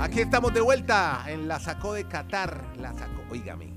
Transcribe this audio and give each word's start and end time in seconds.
Aquí 0.00 0.20
estamos 0.20 0.54
de 0.54 0.60
vuelta 0.60 1.24
en 1.26 1.48
la 1.48 1.58
sacó 1.58 1.92
de 1.92 2.04
Qatar. 2.04 2.64
La 2.80 2.92
sacó, 2.92 3.20
oígame. 3.32 3.74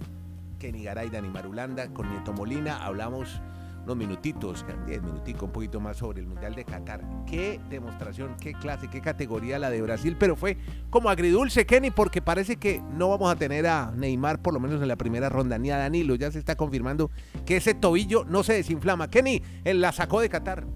Kenny 0.60 0.84
Garay, 0.84 1.10
Dani 1.10 1.30
Marulanda, 1.30 1.92
con 1.92 2.12
Nieto 2.12 2.32
Molina. 2.32 2.86
Hablamos 2.86 3.42
unos 3.84 3.98
minutitos, 3.98 4.64
10 4.86 5.02
minuticos, 5.02 5.42
un 5.42 5.52
poquito 5.52 5.80
más 5.80 5.98
sobre 5.98 6.22
el 6.22 6.28
Mundial 6.28 6.54
de 6.54 6.64
Qatar. 6.64 7.02
Qué 7.26 7.60
demostración, 7.72 8.36
qué 8.40 8.54
clase, 8.54 8.88
qué 8.88 9.02
categoría 9.02 9.58
la 9.58 9.72
de 9.72 9.82
Brasil, 9.82 10.16
pero 10.20 10.36
fue 10.36 10.58
como 10.92 11.10
agridulce, 11.10 11.66
Kenny, 11.66 11.90
porque 11.90 12.22
parece 12.22 12.58
que 12.58 12.84
no 12.94 13.10
vamos 13.10 13.32
a 13.32 13.36
tener 13.36 13.66
a 13.66 13.92
Neymar, 13.92 14.44
por 14.44 14.54
lo 14.54 14.60
menos 14.60 14.80
en 14.80 14.90
la 14.90 14.98
primera 14.98 15.28
ronda, 15.28 15.58
ni 15.58 15.72
a 15.72 15.78
Danilo. 15.78 16.14
Ya 16.14 16.30
se 16.30 16.38
está 16.38 16.56
confirmando 16.56 17.10
que 17.48 17.58
ese 17.58 17.74
tobillo 17.74 18.26
no 18.26 18.44
se 18.44 18.54
desinflama. 18.54 19.10
Kenny, 19.10 19.42
él 19.64 19.82
la 19.82 19.92
sacó 19.92 20.22
de 20.22 20.30
Qatar. 20.30 20.68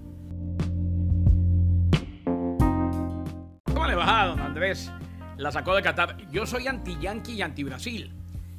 ¿Cómo 3.72 3.86
le 3.86 3.94
va, 3.94 4.26
don 4.26 4.40
Andrés? 4.40 4.90
La 5.36 5.52
sacó 5.52 5.74
de 5.74 5.82
Qatar. 5.82 6.16
Yo 6.30 6.46
soy 6.46 6.66
anti-Yankee 6.66 7.34
y 7.34 7.42
anti-Brasil. 7.42 8.12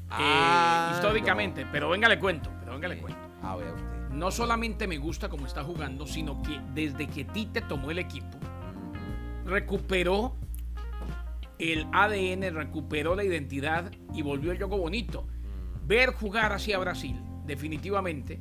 Ah, 0.09 0.91
eh, 0.91 0.95
históricamente, 0.95 1.65
no. 1.65 1.71
pero 1.71 1.89
venga 1.89 2.07
le 2.07 2.19
cuento, 2.19 2.51
pero 2.59 2.73
venga 2.73 2.87
le 2.87 2.99
cuento. 2.99 3.19
A 3.43 3.55
ver 3.55 3.73
usted. 3.73 3.97
No 4.11 4.31
solamente 4.31 4.87
me 4.87 4.97
gusta 4.97 5.29
cómo 5.29 5.45
está 5.45 5.63
jugando, 5.63 6.07
sino 6.07 6.41
que 6.41 6.59
desde 6.73 7.07
que 7.07 7.25
Tite 7.25 7.61
tomó 7.61 7.91
el 7.91 7.99
equipo, 7.99 8.37
recuperó 9.45 10.35
el 11.59 11.87
ADN, 11.91 12.53
recuperó 12.53 13.15
la 13.15 13.23
identidad 13.23 13.91
y 14.13 14.21
volvió 14.21 14.51
el 14.51 14.57
juego 14.57 14.77
bonito. 14.77 15.27
Ver 15.85 16.13
jugar 16.13 16.51
así 16.51 16.73
a 16.73 16.79
Brasil, 16.79 17.19
definitivamente, 17.45 18.39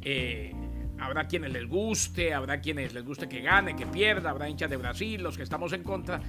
eh, 0.00 0.52
habrá 0.98 1.26
quienes 1.26 1.52
les 1.52 1.66
guste, 1.66 2.32
habrá 2.32 2.60
quienes 2.60 2.94
les 2.94 3.04
guste 3.04 3.28
que 3.28 3.40
gane, 3.40 3.76
que 3.76 3.86
pierda, 3.86 4.30
habrá 4.30 4.48
hinchas 4.48 4.70
de 4.70 4.76
Brasil, 4.76 5.22
los 5.22 5.36
que 5.36 5.42
estamos 5.42 5.72
en 5.72 5.82
contra, 5.82 6.20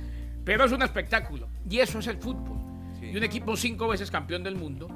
pero 0.48 0.64
es 0.64 0.72
un 0.72 0.82
espectáculo 0.82 1.50
y 1.70 1.80
eso 1.80 2.00
es 2.00 2.08
el 2.08 2.18
fútbol. 2.18 2.58
Sí. 3.00 3.08
Y 3.08 3.18
un 3.18 3.24
equipo 3.24 3.58
cinco 3.58 3.90
veces 3.90 4.10
campeón 4.10 4.44
del 4.44 4.56
mundo, 4.56 4.88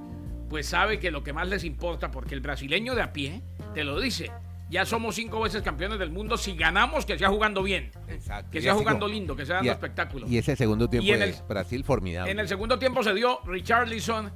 pues 0.50 0.66
sabe 0.66 0.98
que 0.98 1.12
lo 1.12 1.24
que 1.24 1.34
más 1.34 1.48
les 1.50 1.66
importa, 1.66 2.10
porque 2.10 2.34
el 2.36 2.40
brasileño 2.40 2.96
de 2.96 3.02
a 3.02 3.12
pie 3.12 3.42
te 3.74 3.84
lo 3.84 4.00
dice. 4.00 4.32
Ya 4.70 4.86
somos 4.86 5.16
cinco 5.16 5.42
veces 5.42 5.62
campeones 5.62 6.00
del 6.00 6.10
mundo. 6.12 6.38
Si 6.38 6.56
ganamos, 6.56 7.06
que 7.06 7.18
sea 7.18 7.28
jugando 7.28 7.62
bien. 7.62 7.92
Exacto. 8.08 8.50
Que 8.52 8.62
sea 8.62 8.74
jugando 8.74 9.06
lindo, 9.06 9.36
que 9.36 9.46
sea 9.46 9.58
dando 9.58 9.74
espectáculo. 9.74 10.26
Y 10.30 10.38
ese 10.38 10.56
segundo 10.56 10.90
tiempo 10.90 11.06
Y 11.06 11.12
en 11.12 11.20
de 11.20 11.26
el- 11.26 11.36
Brasil 11.50 11.84
formidable. 11.84 12.32
En 12.32 12.40
el 12.40 12.48
segundo 12.48 12.80
tiempo 12.80 13.04
se 13.04 13.14
dio 13.14 13.42
Richarlison. 13.44 14.32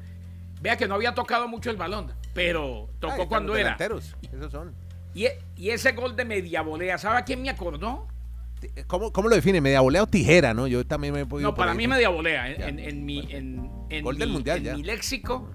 Vea 0.62 0.76
que 0.76 0.90
no 0.90 0.96
había 0.96 1.14
tocado 1.16 1.48
mucho 1.48 1.72
el 1.72 1.78
balón, 1.78 2.12
pero 2.34 2.90
tocó 3.00 3.30
cuando 3.30 3.54
los 3.54 3.62
era. 3.62 3.78
Esos 3.78 4.52
son. 4.52 4.74
Y, 5.14 5.28
y 5.56 5.70
ese 5.70 5.94
gol 5.94 6.18
de 6.18 6.26
media 6.26 6.62
volea, 6.62 6.98
¿sabe 6.98 7.20
a 7.20 7.24
quién 7.24 7.42
me 7.42 7.50
acordó? 7.50 8.06
¿Cómo, 8.88 9.12
cómo 9.12 9.30
lo 9.30 9.36
define? 9.36 9.62
¿Media 9.62 9.82
volea 9.82 10.04
o 10.04 10.08
tijera, 10.08 10.54
no? 10.54 10.68
Yo 10.68 10.86
también 10.86 11.14
me 11.14 11.22
he 11.22 11.26
podido. 11.26 11.50
No, 11.52 11.56
para 11.56 11.74
mí 11.74 11.88
media 11.88 12.10
volea. 12.10 12.50
En, 12.52 12.58
Ya. 12.60 12.68
en- 12.68 12.80
en 12.80 13.06
mi, 13.06 13.20
en, 13.32 13.70
en 13.90 14.04
Gol 14.04 14.18
del 14.18 14.30
Mundial, 14.30 14.58
en 14.60 14.64
ya. 14.64 14.76
mi 14.76 14.84
léxico, 14.84 15.50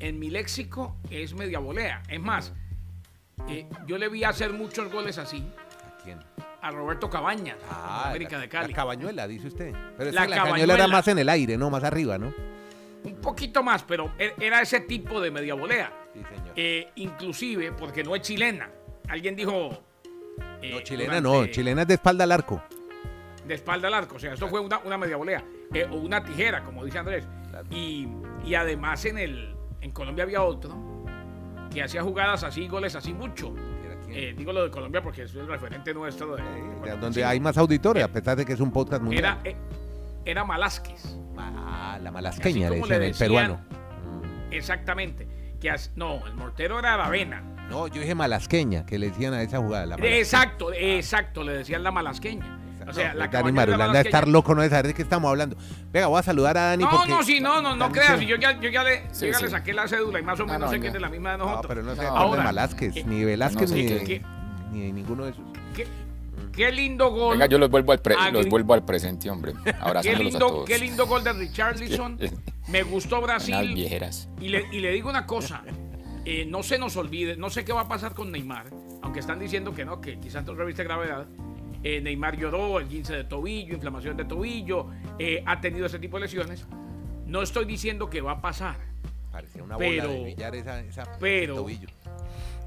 en 0.00 0.18
mi 0.18 0.30
léxico 0.30 0.96
es 1.10 1.34
media 1.34 1.58
volea. 1.58 2.02
Es 2.08 2.20
más, 2.20 2.52
eh, 3.48 3.66
yo 3.86 3.98
le 3.98 4.08
vi 4.08 4.24
hacer 4.24 4.52
muchos 4.52 4.90
goles 4.92 5.18
así 5.18 5.44
¿A 5.84 6.02
quién? 6.02 6.18
a 6.62 6.70
Roberto 6.70 7.08
Cabañas, 7.10 7.56
Ah, 7.70 8.08
América 8.10 8.36
la, 8.36 8.42
de 8.42 8.48
Cali. 8.48 8.68
La 8.72 8.76
cabañuela, 8.76 9.26
dice 9.28 9.48
usted. 9.48 9.72
Pero 9.96 10.10
La 10.12 10.26
la 10.26 10.36
cabañuela 10.36 10.74
era 10.74 10.88
más 10.88 11.06
en 11.08 11.18
el 11.18 11.28
aire, 11.28 11.56
¿no? 11.56 11.70
Más 11.70 11.84
arriba, 11.84 12.18
¿no? 12.18 12.32
Un 13.04 13.16
poquito 13.20 13.62
más, 13.62 13.84
pero 13.84 14.12
e- 14.18 14.34
era 14.40 14.60
ese 14.62 14.80
tipo 14.80 15.20
de 15.20 15.30
media 15.30 15.54
volea. 15.54 15.92
Sí, 16.12 16.20
señor. 16.28 16.52
Eh, 16.56 16.88
inclusive 16.96 17.70
porque 17.72 18.02
no 18.02 18.16
es 18.16 18.22
chilena. 18.22 18.68
Alguien 19.08 19.36
dijo... 19.36 19.82
eh, 20.62 20.70
no, 20.72 20.80
chilena 20.80 21.20
durante- 21.20 21.46
no. 21.48 21.52
Chilena 21.52 21.82
es 21.82 21.88
de 21.88 21.94
espalda 21.94 22.24
al 22.24 22.32
arco. 22.32 22.62
de 23.46 23.54
espalda 23.54 23.88
al 23.88 23.94
arco. 23.94 24.16
O 24.16 24.18
sea, 24.18 24.32
esto 24.34 24.48
fue 24.48 24.60
una, 24.60 24.78
una 24.80 24.98
media 24.98 25.16
volea. 25.16 25.44
eh, 25.72 25.86
o 25.90 25.96
una 25.96 26.22
tijera, 26.24 26.64
como 26.64 26.84
dice 26.84 26.98
Andrés. 26.98 27.26
Claro. 27.50 27.66
Y, 27.70 28.08
y 28.44 28.54
además 28.54 29.04
en 29.04 29.18
el 29.18 29.54
en 29.80 29.90
Colombia 29.92 30.24
había 30.24 30.42
otro 30.42 30.74
que 31.72 31.82
hacía 31.82 32.02
jugadas 32.02 32.42
así, 32.44 32.66
goles 32.68 32.94
así 32.96 33.12
mucho. 33.12 33.54
Eh, 34.08 34.34
digo 34.36 34.52
lo 34.52 34.64
de 34.64 34.70
Colombia 34.70 35.02
porque 35.02 35.22
es 35.24 35.34
el 35.34 35.46
referente 35.46 35.92
nuestro 35.92 36.36
de, 36.36 36.42
de 36.42 36.96
donde 36.96 37.14
Sí. 37.20 37.22
hay 37.22 37.38
más 37.40 37.58
auditores, 37.58 38.02
a 38.04 38.08
pesar 38.08 38.36
de 38.36 38.44
que 38.46 38.52
es 38.54 38.60
un 38.60 38.70
podcast 38.72 39.02
mundial. 39.02 39.38
Era, 39.44 39.56
era 40.24 40.44
Malásquez, 40.44 41.16
Ah, 41.36 41.98
la 42.02 42.10
malasqueña, 42.10 42.70
le 42.70 42.76
decían, 42.80 43.02
el 43.02 43.14
peruano. 43.14 43.60
exactamente. 44.50 45.26
Que 45.60 45.70
as- 45.70 45.90
no, 45.96 46.24
el 46.26 46.34
mortero 46.34 46.78
era 46.78 46.94
Aravena. 46.94 47.42
No, 47.70 47.88
yo 47.88 48.00
dije 48.00 48.14
malasqueña, 48.14 48.86
que 48.86 48.98
le 48.98 49.08
decían 49.10 49.34
a 49.34 49.42
esa 49.42 49.58
jugada. 49.58 49.86
La. 49.86 49.96
Exacto, 49.96 50.72
exacto, 50.72 51.42
le 51.42 51.58
decían 51.58 51.82
la 51.82 51.90
malasqueña. 51.90 52.60
O 52.88 52.92
sea, 52.92 53.12
No, 53.14 53.18
la 53.18 53.26
Dani 53.26 53.50
Marulanda 53.50 54.00
estar 54.00 54.28
loco, 54.28 54.54
no 54.54 54.62
de 54.62 54.68
saber 54.70 54.86
de 54.86 54.94
qué 54.94 55.02
estamos 55.02 55.28
hablando. 55.28 55.56
Venga, 55.92 56.06
voy 56.06 56.20
a 56.20 56.22
saludar 56.22 56.56
a 56.56 56.62
Dani 56.66 56.84
No, 56.84 56.90
porque... 56.90 57.08
no, 57.08 57.22
sí, 57.24 57.40
no, 57.40 57.60
no, 57.60 57.74
no 57.74 57.90
creas. 57.90 58.20
Yo 58.20 58.36
ya, 58.36 58.60
yo 58.60 58.68
ya 58.70 58.84
le, 58.84 59.02
Sí, 59.10 59.26
yo 59.26 59.32
ya 59.32 59.38
sí. 59.38 59.44
le 59.44 59.50
saqué 59.50 59.72
la 59.72 59.88
cédula 59.88 60.20
y 60.20 60.22
más 60.22 60.38
o 60.38 60.44
Ah, 60.44 60.46
menos 60.46 60.60
no, 60.60 60.70
sé 60.70 60.78
que 60.80 60.86
es 60.86 60.92
de 60.92 61.00
la 61.00 61.08
misma 61.08 61.32
de 61.32 61.38
No, 61.38 61.44
nosotros. 61.46 61.66
pero 61.68 61.82
no 61.82 61.90
sé 61.96 62.02
No, 62.02 62.02
de 62.02 62.08
ahora, 62.16 62.44
Velázquez, 62.46 62.96
eh, 62.96 63.04
ni 63.04 63.24
Velázquez, 63.24 63.70
no, 63.70 63.76
ni, 63.76 63.86
de- 63.86 64.04
que- 64.04 64.22
ni 64.70 64.82
de 64.82 64.92
ninguno 64.92 65.24
de 65.24 65.30
esos. 65.32 65.42
¿Qué, 65.74 65.88
qué 66.52 66.70
lindo 66.70 67.10
gol. 67.10 67.32
Venga, 67.32 67.46
yo 67.46 67.58
los 67.58 67.68
vuelvo 67.70 67.90
al, 67.90 67.98
pre- 67.98 68.14
los 68.30 68.48
vuelvo 68.48 68.74
al 68.74 68.84
presente, 68.84 69.28
hombre. 69.30 69.52
Qué 69.64 69.70
Abrazándolos 69.80 70.20
a 70.20 70.22
lindo, 70.22 70.46
todos. 70.46 70.64
qué 70.68 70.78
lindo 70.78 71.06
gol 71.08 71.24
de 71.24 71.32
Richarlison. 71.32 72.18
Me 72.68 72.84
gustó 72.84 73.20
Brasil. 73.20 73.74
viejeras. 73.74 74.28
Y 74.40 74.48
le, 74.48 74.64
y 74.70 74.78
le 74.78 74.92
digo 74.92 75.08
una 75.10 75.26
cosa. 75.26 75.62
Eh, 76.26 76.44
no 76.44 76.62
se 76.62 76.78
nos 76.78 76.96
olvide, 76.96 77.36
no 77.36 77.48
sé 77.50 77.64
qué 77.64 77.72
va 77.72 77.82
a 77.82 77.88
pasar 77.88 78.12
con 78.12 78.30
Neymar, 78.32 78.66
aunque 79.02 79.20
están 79.20 79.38
diciendo 79.38 79.72
que 79.74 79.84
no, 79.84 80.00
que 80.00 80.18
quizás 80.18 80.44
no 80.44 80.54
reviste 80.54 80.82
gravedad. 80.84 81.26
Eh, 81.82 82.00
Neymar 82.00 82.36
lloró, 82.36 82.80
el 82.80 82.88
15 82.88 83.14
de 83.14 83.24
tobillo, 83.24 83.74
inflamación 83.74 84.16
de 84.16 84.24
tobillo, 84.24 84.88
eh, 85.20 85.42
ha 85.46 85.60
tenido 85.60 85.86
ese 85.86 85.98
tipo 86.00 86.16
de 86.18 86.22
lesiones. 86.22 86.66
No 87.26 87.42
estoy 87.42 87.64
diciendo 87.64 88.10
que 88.10 88.20
va 88.20 88.32
a 88.32 88.40
pasar, 88.42 88.76
Parecía 89.30 89.62
una 89.62 89.76
Pero- 89.76 90.04
bola 90.08 90.14
de 90.18 90.24
billar 90.24 90.54
esa, 90.56 90.80
esa 90.80 91.04
pero- 91.20 91.56
tobillo. 91.56 91.88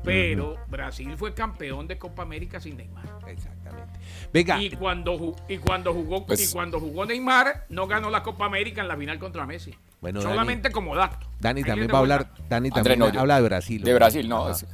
Pero 0.03 0.55
Brasil 0.67 1.13
fue 1.17 1.33
campeón 1.33 1.87
de 1.87 1.97
Copa 1.97 2.23
América 2.23 2.59
sin 2.59 2.77
Neymar. 2.77 3.05
Exactamente. 3.27 3.99
Venga, 4.33 4.61
Y 4.61 4.71
cuando, 4.71 5.17
ju- 5.17 5.35
y 5.47 5.57
cuando 5.57 5.93
jugó 5.93 6.25
Pues- 6.25 6.49
y 6.49 6.53
cuando 6.53 6.79
jugó 6.79 7.05
Neymar, 7.05 7.65
no 7.69 7.87
ganó 7.87 8.09
la 8.09 8.23
Copa 8.23 8.45
América 8.45 8.81
en 8.81 8.87
la 8.87 8.97
final 8.97 9.19
contra 9.19 9.45
Messi. 9.45 9.73
Bueno, 10.01 10.21
Solamente 10.21 10.71
como 10.71 10.95
dato. 10.95 11.27
Dani 11.39 11.63
también 11.63 11.89
va 11.91 11.97
a 11.97 12.01
hablar, 12.01 12.27
dato. 12.29 12.43
Dani 12.49 12.69
André, 12.69 12.95
también 12.95 13.13
no, 13.13 13.19
habla 13.19 13.35
de 13.35 13.41
Brasil. 13.41 13.83
De 13.83 13.91
¿no? 13.91 13.95
Brasil, 13.97 14.29
no. 14.29 14.49
Es- 14.49 14.65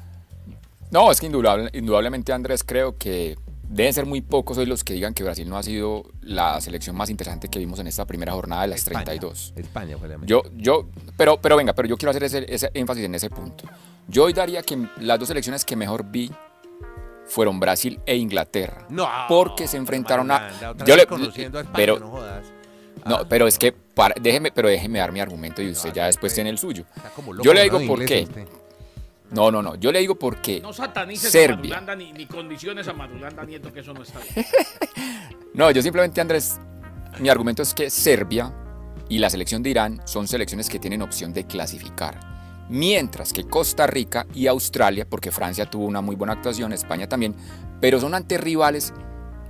no, 0.91 1.11
es 1.11 1.19
que 1.19 1.27
indudable- 1.27 1.69
indudablemente, 1.73 2.31
Andrés, 2.31 2.63
creo 2.63 2.95
que 2.97 3.35
deben 3.67 3.91
ser 3.93 4.05
muy 4.05 4.21
pocos 4.21 4.57
hoy 4.59 4.67
los 4.67 4.83
que 4.83 4.93
digan 4.93 5.15
que 5.15 5.23
Brasil 5.23 5.49
no 5.49 5.57
ha 5.57 5.63
sido 5.63 6.03
la 6.21 6.61
selección 6.61 6.95
más 6.95 7.09
interesante 7.09 7.47
que 7.49 7.57
vimos 7.57 7.79
en 7.79 7.87
esta 7.87 8.05
primera 8.05 8.31
jornada 8.33 8.61
de 8.61 8.67
las 8.69 8.79
España. 8.79 9.03
32. 9.03 9.53
España 9.57 9.97
fue 9.97 10.07
la. 10.07 10.17
Yo, 10.23 10.43
yo, 10.55 10.87
pero, 11.17 11.41
pero 11.41 11.57
venga, 11.57 11.73
pero 11.73 11.87
yo 11.87 11.97
quiero 11.97 12.11
hacer 12.11 12.23
ese, 12.23 12.45
ese 12.47 12.69
énfasis 12.75 13.03
en 13.05 13.15
ese 13.15 13.29
punto. 13.31 13.65
Yo 14.07 14.25
hoy 14.25 14.33
daría 14.33 14.61
que 14.63 14.87
las 14.99 15.19
dos 15.19 15.27
selecciones 15.27 15.65
que 15.65 15.75
mejor 15.75 16.05
vi 16.05 16.31
fueron 17.27 17.59
Brasil 17.59 17.99
e 18.05 18.15
Inglaterra. 18.15 18.85
No, 18.89 19.07
porque 19.27 19.67
se 19.67 19.77
enfrentaron 19.77 20.29
a. 20.31 20.49
Yo 20.85 20.95
le, 20.95 21.05
conociendo 21.07 21.57
a 21.57 21.61
España, 21.61 21.75
pero, 21.75 21.99
no 21.99 22.09
jodas. 22.09 22.45
no, 23.05 23.15
Ah, 23.17 23.25
pero 23.27 23.47
es 23.47 23.57
que 23.57 23.71
para- 23.71 24.15
déjeme, 24.19 24.51
pero 24.51 24.67
déjeme 24.69 24.99
dar 24.99 25.11
mi 25.11 25.19
argumento 25.19 25.61
y 25.61 25.71
usted 25.71 25.89
No, 25.89 25.95
ya 25.95 26.05
después 26.05 26.31
pues, 26.31 26.33
tiene 26.35 26.49
el 26.51 26.57
suyo. 26.59 26.85
loco 27.27 27.41
Yo 27.43 27.53
le 27.53 27.63
digo 27.63 27.79
por 27.87 28.05
qué. 28.05 28.23
usted. 28.23 28.47
No, 29.31 29.49
no, 29.49 29.63
no. 29.63 29.75
Yo 29.75 29.91
le 29.91 29.99
digo 29.99 30.15
por 30.15 30.39
qué. 30.39 30.61
No 30.61 30.71
satanices 30.71 31.31
Serbia. 31.31 31.77
a 31.77 31.81
Madulanda 31.81 31.95
ni, 31.95 32.13
ni 32.13 32.27
condiciones 32.27 32.87
a 32.87 32.93
Madulanda 32.93 33.43
Nieto, 33.43 33.73
que 33.73 33.79
eso 33.79 33.93
no 33.93 34.03
está 34.03 34.19
bien. 34.19 34.45
No, 35.55 35.71
yo 35.71 35.81
simplemente, 35.81 36.19
Andrés, 36.19 36.59
mi 37.19 37.29
argumento 37.29 37.61
es 37.63 37.73
que 37.73 37.89
Serbia 37.89 38.53
y 39.07 39.19
la 39.19 39.29
selección 39.29 39.63
de 39.63 39.69
Irán 39.69 40.01
son 40.05 40.27
selecciones 40.27 40.69
que 40.69 40.79
tienen 40.79 41.01
opción 41.01 41.31
de 41.31 41.45
clasificar. 41.47 42.34
Mientras 42.69 43.31
que 43.31 43.43
Costa 43.43 43.85
Rica 43.85 44.25
y 44.33 44.47
Australia, 44.47 45.07
porque 45.07 45.31
Francia 45.31 45.69
tuvo 45.69 45.85
una 45.85 46.01
muy 46.01 46.15
buena 46.15 46.33
actuación, 46.33 46.73
España 46.73 47.07
también, 47.07 47.35
pero 47.79 47.99
son 47.99 48.15
ante 48.15 48.37
rivales 48.37 48.93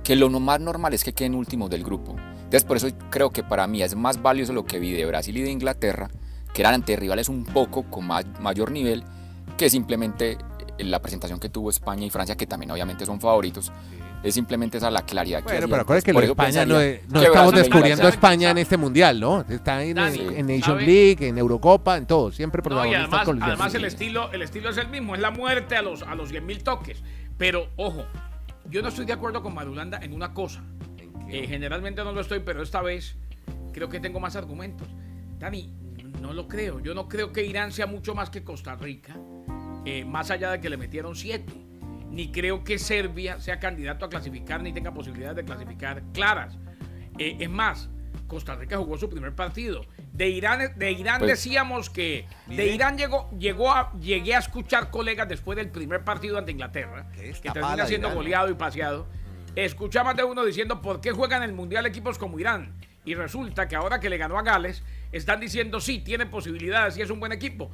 que 0.04 0.16
lo 0.16 0.28
más 0.28 0.60
normal 0.60 0.94
es 0.94 1.02
que 1.02 1.14
queden 1.14 1.34
últimos 1.34 1.70
del 1.70 1.82
grupo. 1.82 2.14
Entonces, 2.36 2.64
por 2.64 2.76
eso 2.76 2.88
creo 3.10 3.30
que 3.30 3.42
para 3.42 3.66
mí 3.66 3.82
es 3.82 3.96
más 3.96 4.22
valioso 4.22 4.52
lo 4.52 4.64
que 4.64 4.78
vi 4.78 4.92
de 4.92 5.04
Brasil 5.04 5.36
y 5.36 5.42
de 5.42 5.50
Inglaterra, 5.50 6.10
que 6.54 6.62
eran 6.62 6.74
ante 6.74 6.94
rivales 6.94 7.28
un 7.28 7.44
poco 7.44 7.90
con 7.90 8.06
más, 8.06 8.24
mayor 8.40 8.70
nivel, 8.70 9.02
que 9.56 9.68
simplemente 9.68 10.38
la 10.78 11.00
presentación 11.00 11.40
que 11.40 11.48
tuvo 11.48 11.70
España 11.70 12.06
y 12.06 12.10
Francia, 12.10 12.36
que 12.36 12.46
también 12.46 12.70
obviamente 12.70 13.06
son 13.06 13.20
favoritos. 13.20 13.72
Es 14.26 14.34
simplemente 14.34 14.78
esa 14.78 14.90
la 14.90 15.02
claridad 15.02 15.40
que 15.44 15.52
Bueno, 15.52 15.68
pero 15.68 15.82
acuérdate 15.82 16.12
que 16.12 16.24
España 16.24 16.66
no, 16.66 16.80
es- 16.80 17.00
estamos 17.22 17.54
descubriendo 17.54 18.06
a 18.06 18.10
España 18.10 18.50
en 18.50 18.58
este 18.58 18.76
mundial, 18.76 19.20
¿no? 19.20 19.42
Está 19.48 19.82
en, 19.82 19.94
Dani, 19.94 20.18
en 20.18 20.46
Nation 20.46 20.62
¿sabe? 20.62 20.86
League, 20.86 21.28
en 21.28 21.38
Eurocopa, 21.38 21.96
en 21.96 22.06
todo. 22.06 22.32
Siempre 22.32 22.60
No, 22.60 22.84
y 22.84 22.90
protagonistas 22.94 23.28
además, 23.42 23.74
el, 23.74 23.84
estilo, 23.84 24.32
el 24.32 24.42
estilo 24.42 24.70
es 24.70 24.76
el 24.78 24.88
mismo, 24.88 25.14
es 25.14 25.20
la 25.20 25.30
muerte 25.30 25.76
a 25.76 25.82
los, 25.82 26.02
a 26.02 26.14
los 26.14 26.32
10.000 26.32 26.62
toques. 26.62 27.02
Pero, 27.38 27.68
ojo, 27.76 28.04
yo 28.70 28.82
no 28.82 28.88
estoy 28.88 29.04
de 29.06 29.12
acuerdo 29.12 29.42
con 29.42 29.54
Madulanda 29.54 29.98
en 30.02 30.12
una 30.12 30.32
cosa. 30.34 30.62
Eh, 31.28 31.46
generalmente 31.48 32.02
no 32.04 32.12
lo 32.12 32.20
estoy, 32.20 32.40
pero 32.40 32.62
esta 32.62 32.82
vez 32.82 33.16
creo 33.72 33.88
que 33.88 34.00
tengo 34.00 34.20
más 34.20 34.36
argumentos. 34.36 34.88
Dani, 35.38 35.72
no 36.20 36.32
lo 36.32 36.48
creo. 36.48 36.80
Yo 36.80 36.94
no 36.94 37.08
creo 37.08 37.32
que 37.32 37.44
Irán 37.44 37.72
sea 37.72 37.86
mucho 37.86 38.14
más 38.14 38.30
que 38.30 38.42
Costa 38.42 38.74
Rica, 38.76 39.16
eh, 39.84 40.04
más 40.04 40.30
allá 40.30 40.52
de 40.52 40.60
que 40.60 40.70
le 40.70 40.76
metieron 40.76 41.14
siete. 41.14 41.52
Ni 42.16 42.32
creo 42.32 42.64
que 42.64 42.78
Serbia 42.78 43.38
sea 43.40 43.60
candidato 43.60 44.06
a 44.06 44.08
clasificar 44.08 44.62
ni 44.62 44.72
tenga 44.72 44.90
posibilidades 44.94 45.36
de 45.36 45.44
clasificar 45.44 46.02
claras. 46.14 46.56
Eh, 47.18 47.36
es 47.40 47.50
más, 47.50 47.90
Costa 48.26 48.54
Rica 48.54 48.78
jugó 48.78 48.96
su 48.96 49.10
primer 49.10 49.34
partido. 49.34 49.84
De 50.14 50.30
Irán, 50.30 50.72
de 50.76 50.92
Irán 50.92 51.18
Pues- 51.18 51.32
decíamos 51.32 51.90
que 51.90 52.26
de. 52.46 52.68
Irán 52.68 52.96
llegó, 52.96 53.30
llegó 53.38 53.70
a, 53.70 53.92
llegué 54.00 54.34
a 54.34 54.38
escuchar 54.38 54.90
colegas 54.90 55.28
después 55.28 55.56
del 55.56 55.68
primer 55.68 56.04
partido 56.04 56.38
ante 56.38 56.52
Inglaterra, 56.52 57.06
que 57.12 57.50
termina 57.50 57.84
siendo 57.84 58.08
Irán, 58.08 58.14
¿no? 58.14 58.14
goleado 58.14 58.50
y 58.50 58.54
paseado. 58.54 59.06
Escuché 59.54 59.98
a 59.98 60.04
más 60.04 60.16
de 60.16 60.24
uno 60.24 60.42
diciendo 60.42 60.80
por 60.80 61.02
qué 61.02 61.12
juegan 61.12 61.42
el 61.42 61.52
Mundial 61.52 61.84
equipos 61.84 62.16
como 62.16 62.40
Irán. 62.40 62.72
Y 63.04 63.14
resulta 63.14 63.68
que 63.68 63.76
ahora 63.76 64.00
que 64.00 64.08
le 64.08 64.16
ganó 64.16 64.38
a 64.38 64.42
Gales, 64.42 64.82
están 65.12 65.38
diciendo 65.38 65.80
sí, 65.80 65.98
tiene 65.98 66.24
posibilidades 66.24 66.96
y 66.96 67.02
es 67.02 67.10
un 67.10 67.20
buen 67.20 67.32
equipo. 67.32 67.70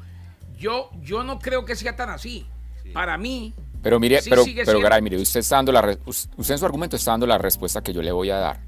Yo, 0.56 0.91
yo 1.00 1.23
no 1.23 1.38
creo 1.38 1.65
que 1.65 1.77
sea 1.77 1.95
tan 1.95 2.11
así. 2.11 2.45
Para 2.93 3.17
mí, 3.17 3.55
Pero 3.82 3.99
mire, 4.00 4.23
Sí 4.23 4.31
pero, 4.31 4.44
pero. 4.64 4.81
Garay, 4.81 5.02
mire, 5.02 5.17
usted 5.20 5.40
está 5.40 5.56
dando 5.56 5.73
la 5.73 5.99
usted 6.06 6.55
en 6.55 6.58
su 6.58 6.64
argumento 6.64 6.96
está 6.96 7.11
dando 7.12 7.26
la 7.26 7.38
respuesta 7.38 7.82
que 7.82 7.93
yo 7.93 8.00
le 8.02 8.12
voy 8.12 8.31
a 8.31 8.37
dar. 8.37 8.61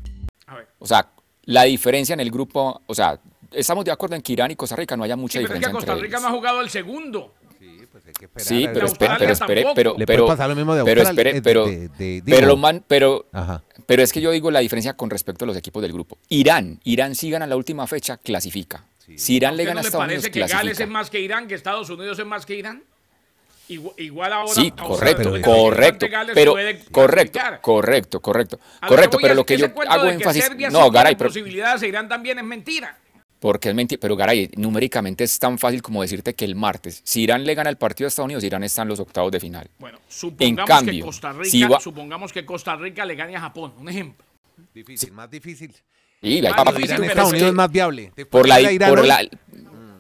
a 0.47 0.57
ver. 0.57 0.69
O 0.79 0.87
sea, 0.87 1.09
la 1.45 1.63
diferencia 1.65 2.15
en 2.15 2.21
el 2.21 2.31
grupo, 2.31 2.83
o 2.87 2.95
sea, 2.95 3.19
estamos 3.53 3.85
de 3.85 3.93
acuerdo 3.93 4.17
en 4.17 4.23
que 4.23 4.33
Irán 4.33 4.51
y 4.51 4.57
Costa 4.57 4.77
Rica 4.77 4.97
no 4.97 5.05
haya 5.05 5.17
mucha 5.17 5.39
Sí, 5.39 5.45
pero 5.47 5.55
es 5.55 5.61
que 5.61 5.67
diferencia 5.67 5.73
Costa 5.73 5.93
entre 5.93 6.07
Rica 6.07 6.21
no 6.21 6.29
ha 6.29 6.31
jugado 6.31 6.61
el 6.61 6.71
segundo. 6.71 7.35
Sí, 7.59 7.79
pues 7.91 8.05
hay 8.07 8.13
que 8.13 8.25
esperar. 8.25 8.47
Sí, 8.47 8.65
a 8.67 8.73
pero 8.73 8.87
espere, 8.87 9.15
pero 9.19 9.33
espere, 9.33 9.65
pero, 9.75 9.95
Le 9.97 10.07
pero, 10.07 10.27
lo 10.49 10.55
mismo 10.57 10.75
de 10.75 10.85
pero 10.85 11.03
espere, 11.03 11.37
eh, 11.37 11.43
pero, 11.43 11.67
de- 11.67 11.89
de- 11.89 12.23
pero 12.25 12.37
digo- 12.39 12.49
lo 12.49 12.57
man, 12.57 12.85
pero, 12.87 13.27
Ajá. 13.33 13.63
pero 13.87 14.03
es 14.03 14.13
que 14.13 14.21
yo 14.21 14.31
digo 14.33 14.51
la 14.51 14.61
diferencia 14.61 14.95
con 14.95 15.09
respecto 15.11 15.45
a 15.45 15.47
los 15.47 15.57
equipos 15.57 15.81
del 15.83 15.93
grupo. 15.93 16.19
Irán, 16.29 16.81
Irán 16.85 17.15
si 17.15 17.31
gana 17.31 17.47
la 17.47 17.57
última 17.57 17.87
fecha, 17.87 18.17
clasifica. 18.17 18.85
Si 19.17 19.37
Irán 19.37 19.53
¿A 19.55 19.57
le 19.57 19.65
gana 19.65 19.73
a 19.73 19.75
no 19.75 19.81
le 19.83 19.89
Estados 19.89 20.05
Unidos, 20.07 20.23
parece 20.25 20.31
que 20.33 20.41
Gales 20.53 20.81
es 20.81 20.89
más 20.89 21.11
que 21.11 21.21
Irán, 21.21 21.47
que 21.47 21.55
Estados 21.55 21.89
Unidos 21.91 22.19
es 22.19 22.27
más 22.27 22.45
que 22.47 22.57
Irán? 22.57 22.83
Igual, 23.67 23.95
igual 23.99 24.33
ahora. 24.33 24.53
Sí, 24.53 24.71
correcto, 24.73 25.33
correcto, 25.43 26.07
pero 26.35 26.53
correcto, 26.93 27.61
correcto, 27.63 28.21
correcto, 28.21 28.61
correcto, 28.87 29.19
pero 29.21 29.35
lo 29.35 29.47
que 29.47 29.57
yo 29.57 29.67
hago 29.89 30.05
énfasis, 30.07 30.45
sí 30.57 30.65
no, 30.71 30.91
Garay, 30.91 31.17
pero 31.17 31.31
posibilidades 31.31 31.83
e 31.83 31.89
Irán 31.89 32.09
también 32.09 32.39
es 32.39 32.45
mentira. 32.45 32.99
porque 33.41 33.71
es 33.71 33.75
mentira, 33.75 33.99
pero 34.01 34.17
Garay, 34.17 34.51
numéricamente 34.57 35.25
es 35.25 35.39
tan 35.39 35.59
fácil 35.59 35.81
como 35.81 36.03
decirte 36.03 36.35
que 36.35 36.45
el 36.45 36.55
martes, 36.57 37.01
si 37.05 37.23
Irán 37.23 37.45
le 37.45 37.55
gana 37.55 37.71
el 37.71 37.77
partido 37.79 38.07
a 38.07 38.09
Estados 38.09 38.27
Unidos, 38.27 38.45
Irán 38.45 38.65
está 38.65 38.83
en 38.83 38.89
los 38.89 39.01
octavos 39.01 39.33
de 39.33 39.41
final. 39.41 39.71
Bueno, 39.79 39.99
supongamos 40.09 40.69
cambio, 40.69 40.93
que 40.93 41.01
Costa 41.07 41.33
Rica, 41.33 41.51
si 41.51 41.65
va- 41.65 41.81
supongamos 41.81 42.33
que 42.33 42.45
Costa 42.45 42.77
Rica 42.77 43.05
le 43.07 43.15
gane 43.15 43.35
a 43.37 43.41
Japón, 43.41 43.73
un 43.79 43.89
ejemplo. 43.89 44.25
Difícil, 44.75 45.11
más 45.13 45.31
difícil. 45.31 45.75
Y 46.21 46.41
la 46.41 46.51
Estados 46.51 46.75
es 46.79 47.33
Unidos 47.33 47.49
es 47.49 47.53
más 47.55 47.71
viable. 47.71 48.13
Por 48.31 48.49
la, 48.49 48.59
por 48.89 49.07
la, 49.07 49.29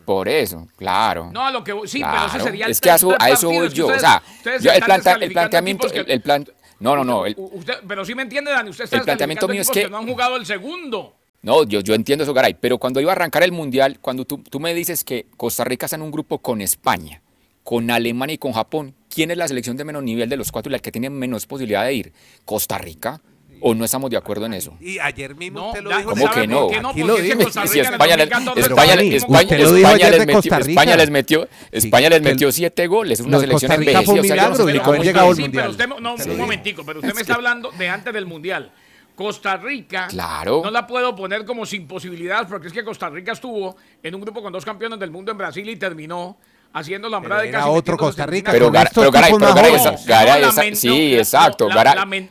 por 0.05 0.29
eso, 0.29 0.67
claro. 0.77 1.31
No, 1.33 1.47
a 1.47 1.51
lo 1.51 1.63
que 1.65 1.73
voy- 1.73 1.89
sí, 1.89 2.01
pero 2.01 2.17
ese 2.17 2.29
Claro, 2.31 2.45
sería 2.45 2.67
el 2.67 2.73
es 2.73 2.81
que 2.81 2.91
a 2.91 2.95
eso, 2.97 3.09
tercer 3.09 3.23
a 3.23 3.31
eso 3.35 3.49
voy 3.51 3.69
yo. 3.71 3.87
ustedes- 3.87 4.03
o 4.03 4.07
sea, 4.07 4.23
yo 4.61 4.73
el, 4.73 4.83
planta- 4.83 5.19
el 5.21 5.33
planteamiento, 5.33 5.87
el, 5.93 6.21
plan, 6.21 6.47
no, 6.81 6.97
no, 6.97 7.05
no, 7.05 7.27
el- 7.27 7.35
usted- 7.39 7.79
pero 7.87 8.05
sí 8.05 8.15
me 8.15 8.23
entiende, 8.23 8.51
Dani, 8.51 8.71
usted 8.71 8.85
está 8.85 8.97
el 8.97 9.03
planteamiento 9.03 9.49
mío 9.49 9.63
es 9.63 9.71
que- 9.71 9.89
no 9.89 9.99
han 9.99 10.07
jugado 10.07 10.37
el 10.37 10.47
segundo. 10.47 11.15
no, 11.43 11.65
yo, 11.65 11.81
yo 11.81 11.95
entiendo 11.95 12.25
eso, 12.25 12.33
Garay, 12.35 12.55
pero 12.55 12.79
cuando 12.79 13.01
iba 13.01 13.13
a 13.13 13.15
arrancar 13.17 13.43
el 13.43 13.53
mundial, 13.53 13.99
cuando 14.01 14.25
tú, 14.25 14.39
tú 14.39 14.61
me 14.61 14.73
dices 14.75 15.05
que 15.05 15.27
Costa 15.37 15.65
Rica 15.65 15.87
está 15.87 15.97
en 15.97 16.03
un 16.03 16.11
grupo 16.11 16.39
con 16.39 16.61
España, 16.61 17.21
con 17.63 17.91
Alemania 17.91 18.35
y 18.35 18.39
con 18.39 18.53
Japón, 18.53 18.95
¿quién 19.09 19.31
es 19.31 19.37
la 19.39 19.49
selección 19.49 19.77
de 19.77 19.85
menos 19.85 20.03
nivel 20.03 20.29
de 20.29 20.37
los 20.37 20.51
cuatro 20.53 20.71
y 20.71 20.73
la 20.73 20.79
que 20.79 20.93
tiene 20.93 21.11
menos 21.11 21.47
posibilidad 21.47 21.85
de 21.85 21.95
ir? 21.95 22.13
¿Costa 22.45 22.79
Rica? 22.79 23.21
¿O 23.67 23.75
no 23.75 23.85
estamos 23.87 24.11
de 24.11 24.19
acuerdo 24.19 24.45
en 24.45 24.53
eso? 24.53 24.77
Y 24.79 24.99
ayer 24.99 25.35
mismo 25.35 25.59
No, 25.59 25.67
usted 25.69 25.83
lo 25.83 25.97
dijo. 25.97 26.11
¿Cómo 26.11 26.27
¿sabe 26.27 26.41
que 26.43 26.47
no? 26.47 26.69
qué? 26.69 26.81
no? 26.83 26.91
Aquí 26.91 27.01
lo. 27.03 27.17
Costa 27.45 27.67
Si 27.67 27.81
España, 27.81 28.17
les- 28.17 28.29
2014 28.29 28.61
España, 28.61 28.61
estaba 28.61 28.85
en 28.85 28.91
el 28.91 28.99
les- 28.99 29.15
mismo 29.15 29.27
España, 29.37 29.43
Usted 29.45 29.59
lo 29.59 29.73
dijo 29.75 29.77
España 29.89 29.95
ayer 29.95 30.11
les 30.11 30.19
de 30.21 30.27
metió. 30.35 30.57
España 30.59 30.97
les 30.97 31.11
metió, 31.11 31.49
España 31.73 32.09
les 32.11 32.23
metió 32.23 32.53
siete 32.53 32.87
goles, 32.87 33.21
una 33.21 33.41
selección 33.41 33.73
envejecida. 33.73 34.21
o 34.21 34.23
sea, 34.23 34.37
yo 34.37 34.49
no 34.51 34.57
sé 34.57 34.81
cómo 35.13 35.35
sí, 35.35 35.49
pero 35.51 35.71
usted, 35.71 35.89
un 36.31 36.37
momentico, 36.39 36.85
pero 36.85 36.99
usted 37.01 37.15
me 37.15 37.21
Es 37.21 37.21
está 37.23 37.33
que- 37.35 37.39
hablando 37.39 37.71
de 37.73 37.89
antes 37.89 38.13
del 38.13 38.27
Mundial. 38.27 38.71
Costa 39.15 39.57
Rica 39.57 40.09
Claro. 40.09 40.61
no 40.63 40.71
la 40.71 40.87
puedo 40.87 41.15
poner 41.17 41.45
como 41.47 41.65
sin 41.65 41.87
posibilidades 41.87 42.47
porque 42.49 42.67
es 42.67 42.73
que 42.73 42.85
Costa 42.85 43.09
Rica 43.09 43.33
estuvo 43.33 43.77
en 44.03 44.15
un 44.15 44.21
grupo 44.21 44.43
con 44.43 44.53
dos 44.53 44.65
campeones 44.65 44.99
del 44.99 45.11
mundo 45.11 45.31
en 45.33 45.39
Brasil 45.39 45.67
y 45.71 45.77
terminó 45.77 46.37
haciendo 46.75 47.09
la 47.09 47.17
Pero 47.19 47.25
hambrada 47.25 47.43
de 47.43 47.49
era 47.49 47.59
casi 47.61 47.71
otro 47.71 47.97
Costa 47.97 48.27
Rica. 48.27 48.51
Pero, 48.53 48.67
pero 48.67 48.73
Garay, 49.11 49.33
pero 49.39 49.55
Garay, 49.55 49.71
jóvenes. 49.79 50.01
esa- 50.03 50.07
Garay, 50.09 50.43
No, 50.43 50.49
esa- 50.49 50.63
lamen- 50.63 50.75
sí, 50.77 50.89
no, 50.89 51.19
exacto. 51.19 51.69
la- 51.69 51.75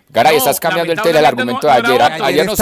Garay, 0.10 0.36
estás 0.38 0.60
cambiando 0.60 0.92
el, 0.94 1.00
el 1.00 1.04
lamentablemente 1.24 1.28
argumento 1.28 1.68
no- 1.68 1.74
de 1.74 1.80
ayer. 2.04 2.24
Ayer 2.24 2.46
nos 2.46 2.58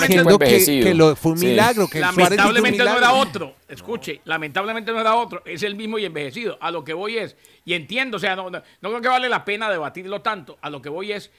diciendo 0.00 0.38
que, 0.38 0.94
lo, 0.94 1.16
fue 1.16 1.32
un 1.32 1.38
Sí. 1.38 1.46
milagro, 1.46 1.88
que 1.88 1.98
el 1.98 2.02
Lamentablemente 2.02 2.84
no 2.84 2.96
era 2.96 3.12
otro. 3.12 3.54
Escuche, 3.68 4.20
lamentablemente 4.24 4.92
no 4.92 5.00
era 5.00 5.14
otro. 5.16 5.42
Es 5.44 5.62
el 5.64 5.74
mismo 5.74 5.98
y 5.98 6.04
envejecido. 6.04 6.56
A 6.60 6.70
lo 6.70 6.84
que 6.84 6.94
voy 6.94 7.18
es, 7.18 7.36
y 7.64 7.74
entiendo, 7.74 8.16
o 8.16 8.20
sea, 8.20 8.36
no, 8.36 8.48
no, 8.48 8.62
no 8.80 8.88
creo 8.88 9.00
que 9.02 9.08
vale 9.08 9.28
la 9.28 9.44
pena 9.44 9.68
debatirlo 9.68 10.22
tanto. 10.22 10.56
A 10.62 10.70
lo 10.70 10.80
que 10.80 10.88
voy 10.88 11.10
es, 11.12 11.30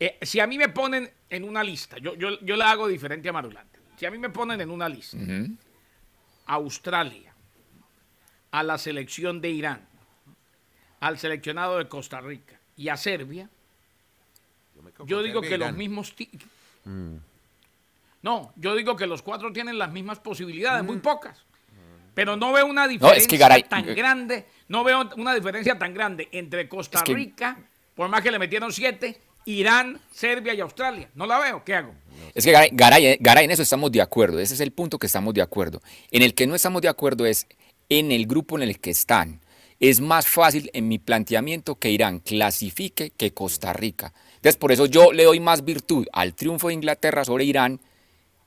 eh, 0.00 0.18
si 0.22 0.40
a 0.40 0.46
mí 0.48 0.58
me 0.58 0.68
ponen 0.70 1.08
en 1.30 1.44
una 1.44 1.62
lista, 1.62 1.96
yo, 1.98 2.14
yo, 2.16 2.38
yo 2.40 2.56
la 2.56 2.70
hago 2.72 2.88
diferente 2.88 3.28
a 3.28 3.32
Marulante. 3.32 3.78
Si 3.96 4.04
a 4.06 4.10
mí 4.10 4.18
me 4.18 4.28
ponen 4.30 4.60
en 4.60 4.70
una 4.70 4.88
lista, 4.88 5.16
Australia, 6.46 7.25
a 8.56 8.62
la 8.62 8.78
selección 8.78 9.42
de 9.42 9.50
Irán, 9.50 9.80
al 11.00 11.18
seleccionado 11.18 11.76
de 11.76 11.88
Costa 11.88 12.22
Rica 12.22 12.58
y 12.74 12.88
a 12.88 12.96
Serbia, 12.96 13.50
yo 15.06 15.22
digo 15.22 15.42
que 15.42 15.58
los 15.58 15.74
mismos... 15.74 16.14
Mm. 16.84 17.16
No, 18.22 18.54
yo 18.56 18.74
digo 18.74 18.96
que 18.96 19.06
los 19.06 19.20
cuatro 19.20 19.52
tienen 19.52 19.76
las 19.76 19.92
mismas 19.92 20.20
posibilidades, 20.20 20.82
muy 20.82 20.96
pocas. 20.96 21.36
Pero 22.14 22.34
no 22.36 22.50
veo 22.54 22.64
una 22.64 22.88
diferencia 22.88 23.18
Mm. 23.18 23.20
es 23.20 23.28
que, 23.28 23.36
Garay, 23.36 23.62
tan 23.64 23.86
eh, 23.90 23.94
grande, 23.94 24.46
no 24.68 24.82
veo 24.84 25.06
una 25.18 25.34
diferencia 25.34 25.78
tan 25.78 25.92
grande 25.92 26.30
entre 26.32 26.66
Costa 26.66 26.98
Es 26.98 27.04
que- 27.04 27.12
Rica, 27.14 27.58
por 27.94 28.08
más 28.08 28.22
que 28.22 28.30
le 28.30 28.38
metieron 28.38 28.72
siete, 28.72 29.20
Irán, 29.44 30.00
Serbia 30.12 30.54
y 30.54 30.60
Australia. 30.62 31.10
No 31.14 31.26
la 31.26 31.38
veo, 31.38 31.62
¿qué 31.62 31.74
hago? 31.74 31.94
Es 32.34 32.42
que 32.44 32.52
Garay, 32.52 32.70
Garay, 32.72 33.18
Garay, 33.20 33.44
en 33.44 33.50
eso 33.50 33.62
estamos 33.62 33.92
de 33.92 34.00
acuerdo. 34.00 34.38
Ese 34.40 34.54
es 34.54 34.60
el 34.60 34.72
punto 34.72 34.98
que 34.98 35.06
estamos 35.08 35.34
de 35.34 35.42
acuerdo. 35.42 35.82
En 36.10 36.22
el 36.22 36.32
que 36.34 36.46
no 36.46 36.54
estamos 36.54 36.80
de 36.80 36.88
acuerdo 36.88 37.26
es 37.26 37.46
en 37.88 38.12
el 38.12 38.26
grupo 38.26 38.56
en 38.56 38.62
el 38.64 38.78
que 38.80 38.90
están. 38.90 39.40
Es 39.78 40.00
más 40.00 40.26
fácil 40.26 40.70
en 40.72 40.88
mi 40.88 40.98
planteamiento 40.98 41.74
que 41.74 41.90
Irán 41.90 42.20
clasifique 42.20 43.10
que 43.16 43.32
Costa 43.34 43.72
Rica. 43.72 44.12
Entonces, 44.36 44.56
por 44.56 44.72
eso 44.72 44.86
yo 44.86 45.12
le 45.12 45.24
doy 45.24 45.38
más 45.40 45.64
virtud 45.64 46.06
al 46.12 46.34
triunfo 46.34 46.68
de 46.68 46.74
Inglaterra 46.74 47.24
sobre 47.24 47.44
Irán 47.44 47.80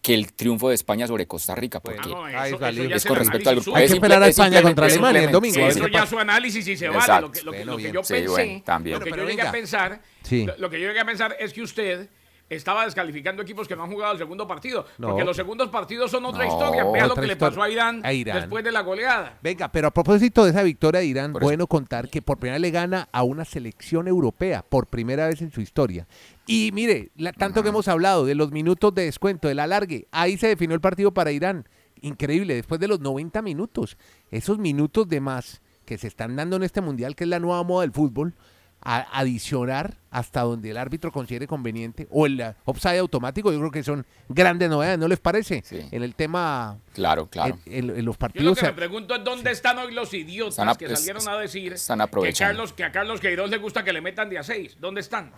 que 0.01 0.13
el 0.13 0.31
triunfo 0.33 0.69
de 0.69 0.75
España 0.75 1.05
sobre 1.07 1.27
Costa 1.27 1.53
Rica. 1.55 1.81
Porque 1.81 1.99
no, 2.09 2.25
eso- 2.27 2.55
eso 2.65 2.83
es 2.95 3.05
con 3.05 3.17
respecto 3.17 3.49
al 3.49 3.57
grupo. 3.57 3.75
Hay 3.75 3.83
Es 3.83 3.91
que 3.91 3.97
esperar 3.97 4.23
a 4.23 4.27
es 4.27 4.31
España 4.39 4.61
contra 4.61 4.85
Alemania 4.85 5.23
el 5.25 5.31
domingo. 5.31 5.59
Eso 5.59 5.81
ver 5.81 5.91
qué 5.91 5.97
ya 5.97 6.05
su 6.07 6.17
análisis 6.17 6.65
y 6.67 6.77
se 6.77 6.87
vale. 6.87 7.21
Lo 7.21 7.31
que, 7.31 7.41
lo 7.43 7.51
que- 7.51 7.57
Bueno, 7.57 7.71
lo 7.73 7.77
que 7.77 7.83
bien. 7.83 7.93
yo 7.93 8.03
Sí, 8.03 8.13
pensé, 8.13 8.29
bueno, 8.29 8.61
también. 8.65 8.97
lo 8.97 9.03
que 9.03 9.09
yo 9.09 9.15
pero 9.15 9.27
llegué 9.27 9.41
a 9.41 9.45
venga. 9.45 9.51
pensar, 9.51 10.01
Sí. 10.23 10.45
lo, 10.45 10.57
lo 10.57 10.69
que 10.69 10.79
yo 10.79 10.87
llegué 10.87 10.99
a 11.01 11.05
pensar 11.05 11.35
es 11.37 11.51
que 11.53 11.61
usted 11.61 12.09
estaba 12.49 12.85
descalificando 12.85 13.41
equipos 13.43 13.67
que 13.67 13.75
no 13.75 13.83
han 13.83 13.91
jugado 13.91 14.13
el 14.13 14.17
segundo 14.17 14.47
partido, 14.47 14.85
No. 14.97 15.09
porque 15.09 15.23
los 15.23 15.35
segundos 15.35 15.69
partidos 15.69 16.09
son 16.11 16.25
otra 16.25 16.45
No, 16.45 16.51
historia. 16.51 16.83
Vea 16.83 17.07
lo 17.07 17.15
que 17.15 17.27
le 17.27 17.35
pasó 17.35 17.61
a 17.61 17.69
Irán, 17.69 18.01
A 18.03 18.11
Irán. 18.13 18.37
después 18.41 18.63
de 18.63 18.71
la 18.71 18.81
goleada. 18.81 19.37
Venga, 19.41 19.71
pero 19.71 19.87
a 19.87 19.91
propósito 19.91 20.43
de 20.43 20.51
esa 20.51 20.63
victoria 20.63 20.99
de 21.01 21.05
Irán, 21.05 21.31
Por 21.33 21.43
eso. 21.43 21.47
bueno 21.49 21.67
contar 21.67 22.09
que 22.09 22.21
por 22.21 22.37
primera 22.39 22.55
vez 22.55 22.61
le 22.61 22.71
gana 22.71 23.07
a 23.11 23.23
una 23.23 23.45
selección 23.45 24.07
europea, 24.07 24.65
por 24.67 24.87
primera 24.87 25.27
vez 25.27 25.41
en 25.41 25.51
su 25.51 25.61
historia. 25.61 26.07
Y 26.47 26.71
mire, 26.73 27.11
la- 27.15 27.31
tanto 27.33 27.61
que 27.61 27.69
hemos 27.69 27.87
hablado 27.87 28.25
de 28.25 28.33
los 28.35 28.51
minutos 28.51 28.93
de 28.95 29.03
descuento, 29.05 29.47
del 29.47 29.59
alargue, 29.59 30.07
ahí 30.11 30.37
se 30.37 30.47
definió 30.47 30.73
el 30.75 30.81
partido 30.81 31.13
para 31.13 31.31
Irán. 31.31 31.67
Increíble, 32.01 32.55
después 32.55 32.79
de 32.79 32.87
los 32.87 32.99
90 33.01 33.41
minutos, 33.41 33.97
esos 34.31 34.57
minutos 34.57 35.07
de 35.07 35.19
más 35.19 35.61
que 35.85 35.97
se 35.97 36.07
están 36.07 36.35
dando 36.35 36.55
en 36.55 36.63
este 36.63 36.81
mundial, 36.81 37.15
que 37.15 37.25
es 37.25 37.29
la 37.29 37.39
nueva 37.39 37.61
moda 37.63 37.81
del 37.81 37.91
fútbol, 37.91 38.33
a 38.81 39.19
adicionar 39.19 39.95
hasta 40.11 40.41
donde 40.41 40.71
el 40.71 40.77
árbitro 40.77 41.11
considere 41.11 41.45
conveniente, 41.45 42.07
o 42.09 42.25
el 42.25 42.39
eh, 42.39 42.55
offside 42.65 42.97
automático, 42.97 43.51
yo 43.51 43.59
creo 43.59 43.69
que 43.69 43.83
son 43.83 44.03
grandes 44.27 44.67
novedades, 44.67 44.97
¿no 44.97 45.07
les 45.07 45.19
parece? 45.19 45.61
Sí. 45.63 45.81
En 45.91 46.01
el 46.01 46.15
tema, 46.15 46.79
Claro, 46.93 47.27
claro. 47.27 47.59
en, 47.67 47.91
en- 47.91 47.97
en 47.99 48.05
los 48.05 48.05
Yo 48.05 48.05
lo 48.05 48.13
partidos... 48.17 48.57
que 48.59 48.65
me 48.65 48.73
pregunto 48.73 49.13
es 49.15 49.23
dónde 49.23 49.51
están 49.51 49.77
hoy 49.77 49.93
los 49.93 50.11
idiotas 50.15 50.57
Están 50.57 50.75
que 50.77 50.95
salieron 50.95 51.29
a 51.29 51.37
decir 51.37 51.73
están 51.73 51.99
que. 52.23 52.33
Carlos, 52.33 52.73
que 52.73 52.83
a 52.83 52.91
Carlos 52.91 53.19
Queiroz 53.21 53.51
le 53.51 53.57
gusta 53.57 53.83
que 53.83 53.93
le 53.93 54.01
metan 54.01 54.29
de 54.31 54.39
a 54.39 54.43
seis. 54.43 54.77
¿Dónde 54.79 55.01
están? 55.01 55.31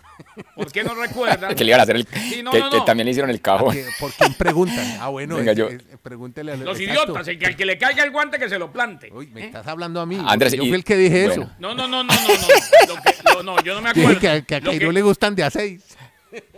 ¿Por 0.56 0.72
qué 0.72 0.82
no 0.84 0.94
recuerdan? 0.94 1.54
que 1.54 1.64
le 1.64 1.70
iban 1.70 1.80
a 1.80 1.82
hacer 1.82 1.96
el. 1.96 2.06
Sí, 2.06 2.42
no, 2.42 2.50
que, 2.50 2.60
no, 2.60 2.70
que 2.70 2.76
no. 2.78 2.84
también 2.86 3.04
le 3.04 3.10
hicieron 3.10 3.28
el 3.30 3.42
cajón. 3.42 3.76
¿Por 4.00 4.10
quién 4.12 4.32
preguntan? 4.34 4.96
Ah, 5.00 5.08
bueno, 5.08 5.36
Venga, 5.36 5.52
es- 5.52 5.58
yo- 5.58 5.68
es- 5.68 5.82
pregúntele 6.02 6.52
a 6.52 6.56
Los 6.56 6.80
exacto. 6.80 7.02
idiotas, 7.04 7.28
el 7.28 7.38
que, 7.38 7.44
al 7.46 7.56
que 7.56 7.66
le 7.66 7.76
caiga 7.76 8.04
el 8.04 8.10
guante 8.10 8.38
que 8.38 8.48
se 8.48 8.58
lo 8.58 8.72
plante. 8.72 9.10
Uy, 9.12 9.26
me 9.26 9.42
¿Eh? 9.42 9.46
estás 9.46 9.66
hablando 9.66 10.00
a 10.00 10.06
mí. 10.06 10.18
Andrés, 10.26 10.54
yo 10.54 10.62
y- 10.62 10.68
fui 10.68 10.76
el 10.78 10.84
que 10.84 10.96
dije 10.96 11.26
bueno. 11.26 11.42
eso. 11.42 11.52
No, 11.58 11.74
no, 11.74 11.86
no, 11.86 12.02
no, 12.02 12.12
no, 12.14 12.14
no. 12.14 12.94
Lo 12.94 13.02
que- 13.02 13.21
no, 13.42 13.60
yo 13.62 13.74
no 13.74 13.82
me 13.82 13.90
acuerdo. 13.90 14.08
Dije 14.08 14.20
que, 14.20 14.28
a- 14.28 14.42
que 14.42 14.54
a 14.56 14.60
Cairo 14.60 14.90
le 14.92 15.02
gustan 15.02 15.34
de 15.34 15.44
a 15.44 15.50
seis. 15.50 15.82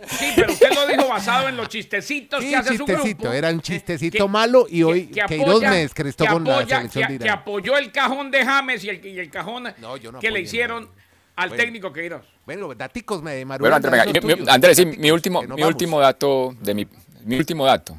Sí, 0.07 0.31
pero 0.37 0.53
usted 0.53 0.73
lo 0.73 0.87
dijo 0.87 1.07
basado 1.09 1.49
en 1.49 1.57
los 1.57 1.67
chistecitos 1.67 2.41
Sí, 2.41 2.49
que 2.49 2.55
hace 2.55 2.77
su 2.77 2.85
chistecito, 2.85 3.23
grupo. 3.23 3.33
era 3.33 3.49
un 3.49 3.59
chistecito 3.61 4.27
malo 4.29 4.67
y 4.69 4.83
hoy 4.83 5.07
Queiroz 5.07 5.61
me 5.61 5.79
descrestó 5.79 6.23
que 6.25 6.31
con 6.31 6.43
la 6.45 6.59
apoya- 6.59 6.77
selección 6.77 7.07
que- 7.07 7.13
de 7.13 7.19
que 7.19 7.29
apoyó 7.29 7.77
el 7.77 7.91
cajón 7.91 8.31
de 8.31 8.45
James 8.45 8.83
y 8.85 8.89
el, 8.89 9.05
y 9.05 9.19
el 9.19 9.29
cajón 9.29 9.67
No, 9.81 9.97
yo 9.97 10.13
no 10.13 10.19
que 10.19 10.31
le 10.31 10.39
hicieron 10.39 10.83
nada. 10.85 10.95
al 11.35 11.49
Bueno. 11.49 11.63
técnico 11.63 11.91
Queiroz. 11.91 12.25
Bueno, 12.45 12.73
daticos 12.73 13.21
me 13.21 13.33
de 13.35 13.43
Bueno, 13.43 13.75
Andrés, 13.75 14.23
mi- 14.23 14.35
mi- 14.35 14.49
Andrés, 14.49 14.77
sí, 14.77 14.85
mi 14.85 15.11
último, 15.11 15.41
mi 15.43 15.63
último 15.63 15.99
dato 15.99 16.55
de 16.61 16.73
mi, 16.73 16.87
mi 17.25 17.35
último 17.37 17.65
dato. 17.65 17.97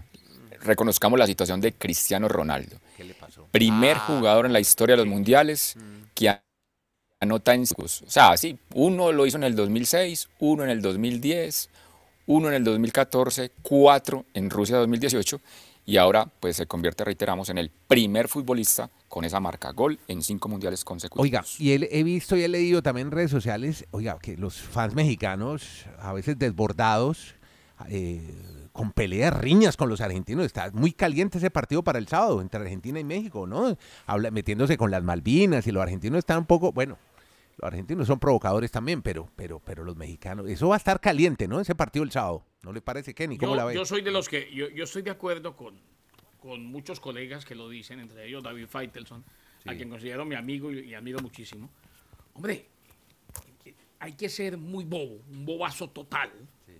Reconozcamos 0.62 1.18
la 1.18 1.26
situación 1.26 1.60
de 1.60 1.72
Cristiano 1.74 2.26
Ronaldo. 2.28 2.78
¿Qué 2.96 3.04
le 3.04 3.12
pasó? 3.14 3.46
Primer 3.52 3.96
Ah, 3.98 4.04
jugador 4.06 4.46
en 4.46 4.52
la 4.54 4.60
historia 4.60 4.94
de 4.94 4.98
los 4.98 5.06
mundiales 5.06 5.74
que 5.74 5.80
a- 5.80 5.95
anota 7.20 7.54
en 7.54 7.62
O 7.62 7.88
sea, 7.88 8.36
sí, 8.36 8.58
uno 8.74 9.12
lo 9.12 9.26
hizo 9.26 9.36
en 9.36 9.44
el 9.44 9.56
2006, 9.56 10.28
uno 10.40 10.64
en 10.64 10.70
el 10.70 10.82
2010, 10.82 11.70
uno 12.26 12.48
en 12.48 12.54
el 12.54 12.64
2014, 12.64 13.52
cuatro 13.62 14.24
en 14.34 14.50
Rusia 14.50 14.76
2018 14.78 15.40
y 15.86 15.96
ahora 15.98 16.28
pues 16.40 16.56
se 16.56 16.66
convierte, 16.66 17.04
reiteramos, 17.04 17.48
en 17.48 17.58
el 17.58 17.70
primer 17.70 18.26
futbolista 18.26 18.90
con 19.08 19.24
esa 19.24 19.38
marca 19.38 19.70
gol 19.70 19.98
en 20.08 20.20
cinco 20.20 20.48
mundiales 20.48 20.84
consecutivos. 20.84 21.24
Oiga, 21.24 21.44
y 21.58 21.72
él, 21.72 21.88
he 21.92 22.02
visto 22.02 22.36
y 22.36 22.42
he 22.42 22.48
leído 22.48 22.82
también 22.82 23.06
en 23.06 23.12
redes 23.12 23.30
sociales, 23.30 23.86
oiga, 23.92 24.18
que 24.20 24.36
los 24.36 24.56
fans 24.56 24.94
mexicanos, 24.94 25.86
a 26.00 26.12
veces 26.12 26.38
desbordados, 26.38 27.35
eh, 27.88 28.68
con 28.72 28.92
peleas, 28.92 29.38
riñas 29.38 29.76
con 29.76 29.88
los 29.88 30.00
argentinos. 30.00 30.44
Está 30.46 30.70
muy 30.72 30.92
caliente 30.92 31.38
ese 31.38 31.50
partido 31.50 31.82
para 31.82 31.98
el 31.98 32.08
sábado 32.08 32.40
entre 32.40 32.60
Argentina 32.60 32.98
y 33.00 33.04
México, 33.04 33.46
¿no? 33.46 33.76
Habla, 34.06 34.30
metiéndose 34.30 34.76
con 34.76 34.90
las 34.90 35.02
Malvinas 35.02 35.66
y 35.66 35.72
los 35.72 35.82
argentinos 35.82 36.18
están 36.18 36.38
un 36.38 36.46
poco, 36.46 36.72
bueno, 36.72 36.98
los 37.58 37.66
argentinos 37.66 38.06
son 38.06 38.18
provocadores 38.18 38.70
también, 38.70 39.02
pero, 39.02 39.28
pero, 39.36 39.60
pero 39.60 39.84
los 39.84 39.96
mexicanos, 39.96 40.48
eso 40.48 40.68
va 40.68 40.76
a 40.76 40.78
estar 40.78 41.00
caliente, 41.00 41.48
¿no? 41.48 41.60
Ese 41.60 41.74
partido 41.74 42.04
el 42.04 42.10
sábado. 42.10 42.44
¿No 42.62 42.72
le 42.72 42.80
parece, 42.80 43.14
Kenny? 43.14 43.38
¿Cómo 43.38 43.52
yo, 43.52 43.56
la 43.56 43.64
ve? 43.64 43.74
Yo 43.74 43.84
soy 43.84 44.02
de 44.02 44.10
los 44.10 44.28
que, 44.28 44.52
yo, 44.52 44.68
yo 44.68 44.84
estoy 44.84 45.02
de 45.02 45.10
acuerdo 45.10 45.56
con, 45.56 45.74
con 46.38 46.66
muchos 46.66 47.00
colegas 47.00 47.44
que 47.44 47.54
lo 47.54 47.68
dicen, 47.68 48.00
entre 48.00 48.26
ellos 48.26 48.42
David 48.42 48.66
Feitelson, 48.66 49.24
a 49.64 49.74
quien 49.74 49.88
considero 49.88 50.24
mi 50.24 50.34
amigo 50.34 50.72
y, 50.72 50.80
y 50.80 50.94
admiro 50.94 51.20
muchísimo. 51.20 51.70
Hombre, 52.34 52.66
hay 53.98 54.12
que 54.12 54.28
ser 54.28 54.58
muy 54.58 54.84
bobo, 54.84 55.22
un 55.30 55.46
bobazo 55.46 55.88
total, 55.88 56.30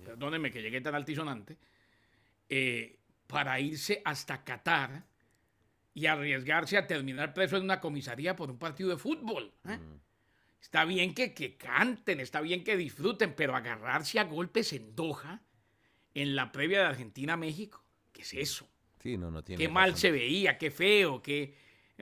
perdónenme 0.07 0.51
que 0.51 0.61
llegué 0.61 0.79
tan 0.79 0.95
altisonante, 0.95 1.57
eh, 2.47 2.97
para 3.27 3.59
irse 3.59 4.01
hasta 4.05 4.41
Qatar 4.45 5.03
y 5.93 6.05
arriesgarse 6.05 6.77
a 6.77 6.87
terminar 6.87 7.33
preso 7.33 7.57
en 7.57 7.63
una 7.63 7.81
comisaría 7.81 8.33
por 8.33 8.49
un 8.49 8.57
partido 8.57 8.89
de 8.89 8.97
fútbol. 8.97 9.51
¿eh? 9.67 9.77
Está 10.61 10.85
bien 10.85 11.13
que, 11.13 11.33
que 11.33 11.57
canten, 11.57 12.21
está 12.21 12.39
bien 12.39 12.63
que 12.63 12.77
disfruten, 12.77 13.35
pero 13.35 13.53
agarrarse 13.53 14.17
a 14.17 14.23
golpes 14.23 14.71
en 14.71 14.95
Doha, 14.95 15.41
en 16.13 16.37
la 16.37 16.53
previa 16.53 16.79
de 16.79 16.85
Argentina-México, 16.85 17.83
¿qué 18.13 18.21
es 18.21 18.33
eso? 18.33 18.69
Sí, 19.03 19.17
no, 19.17 19.29
no 19.29 19.43
tiene 19.43 19.61
Qué 19.61 19.69
mal 19.69 19.97
se 19.97 20.09
veía, 20.09 20.57
qué 20.57 20.71
feo, 20.71 21.21
qué... 21.21 21.53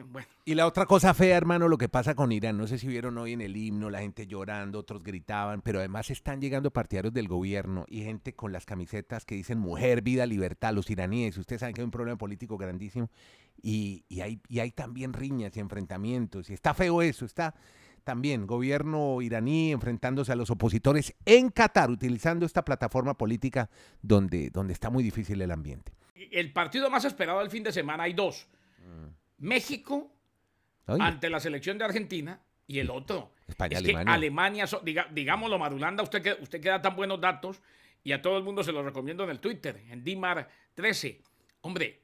Bueno, 0.03 0.27
Y 0.43 0.55
la 0.55 0.67
otra 0.67 0.85
cosa 0.85 1.13
fea, 1.13 1.37
hermano, 1.37 1.69
lo 1.69 1.77
que 1.77 1.87
pasa 1.87 2.15
con 2.15 2.31
Irán, 2.33 2.57
no 2.57 2.67
sé 2.67 2.77
si 2.77 2.87
vieron 2.87 3.17
hoy 3.17 3.31
en 3.31 3.41
el 3.41 3.55
himno, 3.55 3.89
la 3.89 3.99
gente 4.01 4.27
llorando, 4.27 4.79
otros 4.79 5.03
gritaban, 5.03 5.61
pero 5.61 5.79
además 5.79 6.11
están 6.11 6.41
llegando 6.41 6.69
partidarios 6.71 7.13
del 7.13 7.29
gobierno 7.29 7.85
y 7.87 8.03
gente 8.03 8.33
con 8.33 8.51
las 8.51 8.65
camisetas 8.65 9.23
que 9.23 9.35
dicen 9.35 9.57
mujer, 9.57 10.01
vida, 10.01 10.25
libertad, 10.25 10.73
los 10.73 10.89
iraníes. 10.89 11.37
Ustedes 11.37 11.61
saben 11.61 11.73
que 11.73 11.81
hay 11.81 11.85
un 11.85 11.91
problema 11.91 12.17
político 12.17 12.57
grandísimo 12.57 13.09
y, 13.61 14.03
y 14.09 14.19
hay, 14.19 14.41
y 14.49 14.59
hay 14.59 14.71
también 14.71 15.13
riñas 15.13 15.55
y 15.55 15.61
enfrentamientos. 15.61 16.49
Y 16.49 16.53
está 16.53 16.73
feo 16.73 17.01
eso, 17.01 17.23
está 17.25 17.55
también 18.03 18.45
gobierno 18.45 19.21
iraní 19.21 19.71
enfrentándose 19.71 20.31
a 20.31 20.35
los 20.35 20.49
opositores 20.51 21.15
en 21.25 21.49
Qatar, 21.49 21.89
utilizando 21.89 22.45
esta 22.45 22.65
plataforma 22.65 23.17
política 23.17 23.69
donde, 24.01 24.49
donde 24.51 24.73
está 24.73 24.89
muy 24.89 25.03
difícil 25.03 25.41
el 25.41 25.51
ambiente. 25.51 25.93
el 26.31 26.51
partido 26.51 26.89
más 26.89 27.05
esperado 27.05 27.39
del 27.39 27.49
fin 27.49 27.63
de 27.63 27.71
semana 27.71 28.03
hay 28.03 28.13
dos. 28.13 28.47
México 29.37 30.11
Oye, 30.87 31.01
ante 31.03 31.29
la 31.29 31.39
selección 31.39 31.77
de 31.77 31.85
Argentina 31.85 32.39
y 32.67 32.79
el 32.79 32.89
otro. 32.89 33.31
España, 33.47 33.77
es 33.77 33.83
que 33.83 33.89
Alemania. 33.89 34.13
Alemania, 34.13 34.67
so- 34.67 34.81
diga- 34.81 35.07
digámoslo, 35.11 35.59
Marulanda, 35.59 36.03
usted 36.03 36.21
que, 36.21 36.33
usted 36.41 36.61
que 36.61 36.69
da 36.69 36.81
tan 36.81 36.95
buenos 36.95 37.19
datos 37.21 37.61
y 38.03 38.11
a 38.11 38.21
todo 38.21 38.37
el 38.37 38.43
mundo 38.43 38.63
se 38.63 38.71
los 38.71 38.83
recomiendo 38.85 39.23
en 39.23 39.29
el 39.31 39.39
Twitter, 39.39 39.81
en 39.89 40.03
Dimar 40.03 40.49
13. 40.73 41.21
Hombre, 41.61 42.01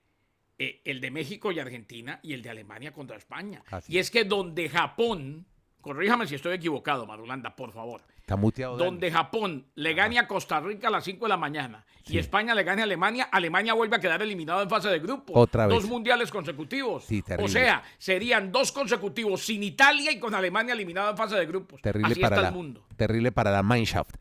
eh, 0.57 0.81
el 0.85 0.99
de 1.01 1.11
México 1.11 1.51
y 1.51 1.59
Argentina 1.59 2.19
y 2.23 2.33
el 2.33 2.41
de 2.41 2.49
Alemania 2.51 2.91
contra 2.91 3.17
España. 3.17 3.63
Así 3.71 3.93
y 3.93 3.97
es 3.99 4.11
que 4.11 4.23
donde 4.23 4.69
Japón, 4.69 5.45
corríjame 5.81 6.27
si 6.27 6.35
estoy 6.35 6.53
equivocado, 6.53 7.05
Marulanda, 7.05 7.55
por 7.55 7.71
favor. 7.71 8.01
está 8.17 8.35
muteado. 8.35 8.77
Dani. 8.77 8.85
Donde 8.89 9.11
Japón 9.11 9.65
le 9.75 9.93
gane 9.93 10.19
a 10.19 10.27
Costa 10.27 10.59
Rica 10.59 10.87
a 10.87 10.91
las 10.91 11.03
5 11.03 11.25
de 11.25 11.29
la 11.29 11.37
mañana 11.37 11.85
y 12.07 12.17
España 12.17 12.55
le 12.55 12.63
gane 12.63 12.81
a 12.81 12.85
Alemania, 12.85 13.29
Alemania 13.31 13.73
vuelve 13.73 13.95
a 13.95 13.99
quedar 13.99 14.21
eliminado 14.21 14.61
en 14.61 14.69
fase 14.69 14.89
de 14.89 14.99
grupos. 14.99 15.35
Otra 15.35 15.67
vez. 15.67 15.75
Dos 15.75 15.85
mundiales 15.89 16.31
consecutivos. 16.31 17.05
Sí, 17.05 17.21
terrible. 17.21 17.45
o 17.45 17.49
sea, 17.51 17.83
serían 17.97 18.51
dos 18.51 18.71
consecutivos 18.71 19.45
sin 19.45 19.63
Italia 19.63 20.11
y 20.11 20.19
con 20.19 20.33
Alemania 20.35 20.73
eliminado 20.73 21.11
en 21.11 21.17
fase 21.17 21.35
de 21.35 21.45
grupos. 21.45 21.81
Terrible 21.81 22.11
Así 22.11 22.21
para, 22.21 22.35
está 22.35 22.41
la, 22.43 22.47
el 22.49 22.53
mundo. 22.55 22.83
terrible 22.95 23.31
para 23.31 23.51
la 23.51 23.63
Mineshaft. 23.63 24.15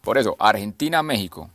Por 0.00 0.18
eso, 0.18 0.36
Argentina, 0.38 1.02
México 1.02 1.50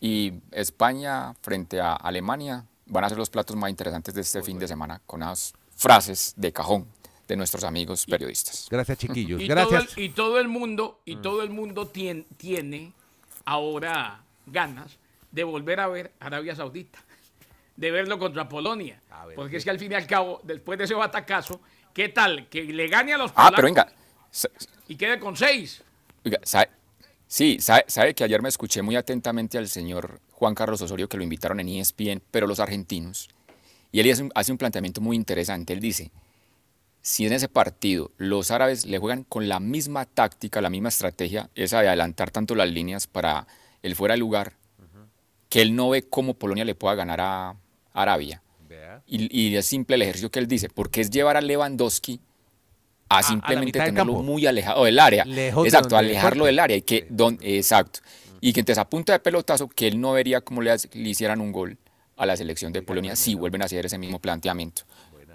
y 0.00 0.34
España 0.50 1.34
frente 1.42 1.80
a 1.80 1.94
Alemania 1.94 2.66
van 2.86 3.04
a 3.04 3.08
ser 3.08 3.18
los 3.18 3.30
platos 3.30 3.56
más 3.56 3.70
interesantes 3.70 4.14
de 4.14 4.20
este 4.20 4.42
fin 4.42 4.58
de 4.58 4.66
semana 4.66 5.00
con 5.06 5.22
unas 5.22 5.54
frases 5.76 6.34
de 6.36 6.52
cajón 6.52 6.86
de 7.30 7.36
nuestros 7.36 7.64
amigos 7.64 8.04
periodistas. 8.06 8.66
Gracias, 8.70 8.98
chiquillos. 8.98 9.40
Y 9.42 9.48
todo, 9.48 9.68
Gracias. 9.70 9.96
el, 9.96 10.04
y 10.04 10.08
todo 10.10 10.38
el 10.38 10.48
mundo, 10.48 11.00
y 11.04 11.16
Mm. 11.16 11.22
todo 11.22 11.42
el 11.42 11.50
mundo 11.50 11.90
tien- 11.90 12.26
tiene 12.36 12.92
ahora 13.44 14.22
ganas 14.46 14.98
de 15.32 15.44
volver 15.44 15.80
a 15.80 15.88
ver 15.88 16.12
Arabia 16.20 16.54
Saudita, 16.56 16.98
de 17.76 17.90
verlo 17.90 18.18
contra 18.18 18.48
Polonia. 18.48 19.00
Ver, 19.26 19.36
Porque 19.36 19.56
es 19.58 19.64
que 19.64 19.70
al 19.70 19.78
fin 19.78 19.92
y 19.92 19.94
al 19.94 20.06
cabo, 20.06 20.40
después 20.44 20.78
de 20.78 20.84
ese 20.86 20.94
batacazo, 20.94 21.60
¿qué 21.94 22.08
tal? 22.08 22.48
Que 22.48 22.64
le 22.64 22.88
gane 22.88 23.12
a 23.14 23.18
los 23.18 23.30
Ah, 23.32 23.50
polacos 23.50 23.56
pero 23.56 23.66
venga, 23.68 23.92
y 24.88 24.96
quede 24.96 25.18
con 25.20 25.36
seis. 25.36 25.82
Oiga, 26.24 26.40
sabe- 26.42 26.70
sí, 27.26 27.58
sabe, 27.60 27.84
sabe 27.86 28.14
que 28.14 28.24
ayer 28.24 28.42
me 28.42 28.48
escuché 28.48 28.82
muy 28.82 28.96
atentamente 28.96 29.56
al 29.56 29.68
señor 29.68 30.20
Juan 30.32 30.54
Carlos 30.54 30.80
Osorio 30.82 31.08
que 31.08 31.16
lo 31.16 31.22
invitaron 31.22 31.60
en 31.60 31.68
ESPN, 31.68 32.20
pero 32.30 32.46
los 32.46 32.60
argentinos. 32.60 33.28
Y 33.92 34.00
él 34.00 34.10
hace 34.10 34.22
un, 34.24 34.32
hace 34.34 34.52
un 34.52 34.58
planteamiento 34.58 35.00
muy 35.00 35.16
interesante. 35.16 35.72
Él 35.72 35.80
dice, 35.80 36.10
si 37.02 37.26
en 37.26 37.32
ese 37.32 37.48
partido 37.48 38.10
los 38.18 38.50
árabes 38.50 38.86
le 38.86 38.98
juegan 38.98 39.24
con 39.24 39.48
la 39.48 39.60
misma 39.60 40.04
táctica, 40.04 40.60
la 40.60 40.70
misma 40.70 40.90
estrategia, 40.90 41.50
esa 41.54 41.80
de 41.80 41.88
adelantar 41.88 42.30
tanto 42.30 42.54
las 42.54 42.68
líneas 42.70 43.06
para 43.06 43.46
el 43.82 43.94
fuera 43.96 44.14
de 44.14 44.18
lugar, 44.18 44.52
que 45.48 45.62
él 45.62 45.74
no 45.74 45.90
ve 45.90 46.02
cómo 46.02 46.34
Polonia 46.34 46.64
le 46.64 46.74
pueda 46.74 46.94
ganar 46.94 47.20
a 47.20 47.56
Arabia. 47.92 48.42
Y, 49.06 49.36
y 49.36 49.56
es 49.56 49.66
simple 49.66 49.96
el 49.96 50.02
ejercicio 50.02 50.30
que 50.30 50.38
él 50.38 50.46
dice, 50.46 50.68
porque 50.68 51.00
es 51.00 51.10
llevar 51.10 51.36
a 51.36 51.40
Lewandowski 51.40 52.20
a 53.08 53.22
simplemente 53.24 53.78
tenerlo 53.78 54.12
campo. 54.12 54.22
muy 54.22 54.46
alejado 54.46 54.84
del 54.84 54.98
área. 55.00 55.24
Lejos 55.24 55.66
Exacto, 55.66 55.96
alejarlo 55.96 56.46
del 56.46 56.60
área. 56.60 56.76
Y 56.76 56.82
que, 56.82 57.06
don, 57.10 57.38
exacto. 57.42 58.00
Y 58.40 58.52
que 58.52 58.60
entonces 58.60 58.78
a 58.78 58.88
punta 58.88 59.12
de 59.12 59.18
pelotazo, 59.18 59.68
que 59.68 59.88
él 59.88 60.00
no 60.00 60.12
vería 60.12 60.40
cómo 60.40 60.62
le, 60.62 60.74
le 60.92 61.08
hicieran 61.08 61.40
un 61.40 61.50
gol 61.50 61.76
a 62.16 62.24
la 62.24 62.36
selección 62.36 62.72
de 62.72 62.82
Polonia 62.82 63.16
si 63.16 63.34
vuelven 63.34 63.62
a 63.62 63.64
hacer 63.64 63.84
ese 63.84 63.98
mismo 63.98 64.20
planteamiento. 64.20 64.82